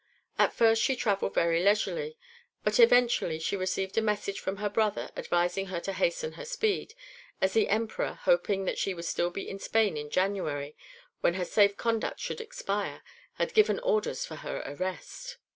At 0.39 0.51
first 0.51 0.81
she 0.81 0.95
travelled 0.95 1.35
very 1.35 1.63
leisurely, 1.63 2.17
but 2.63 2.79
eventually 2.79 3.37
she 3.37 3.55
received 3.55 3.95
a 3.99 4.01
message 4.01 4.39
from 4.39 4.57
her 4.57 4.67
brother, 4.67 5.11
advising 5.15 5.67
her 5.67 5.79
to 5.81 5.93
hasten 5.93 6.31
her 6.31 6.43
speed, 6.43 6.95
as 7.39 7.53
the 7.53 7.69
Emperor, 7.69 8.17
hoping 8.23 8.65
that 8.65 8.79
she 8.79 8.95
would 8.95 9.05
still 9.05 9.29
be 9.29 9.47
in 9.47 9.59
Spain 9.59 9.95
in 9.97 10.09
January, 10.09 10.75
when 11.19 11.35
her 11.35 11.45
safe 11.45 11.77
conduct 11.77 12.27
would 12.29 12.41
expire, 12.41 13.03
had 13.33 13.53
given 13.53 13.77
orders 13.81 14.25
for 14.25 14.37
her 14.37 14.63
arrest. 14.65 15.37